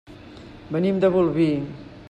[0.77, 1.51] Venim de Bolvir.